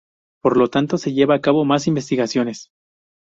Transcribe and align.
Por 0.41 0.57
lo 0.57 0.67
tanto, 0.67 0.97
se 0.97 1.13
lleva 1.13 1.35
a 1.35 1.41
cabo 1.41 1.63
más 1.63 1.85
investigaciones. 1.85 2.71